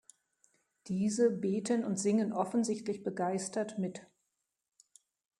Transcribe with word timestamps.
Diese 0.87 1.29
beten 1.29 1.83
und 1.85 1.95
singen 1.99 2.33
offensichtlich 2.33 3.03
begeistert 3.03 3.77
mit. 3.77 4.07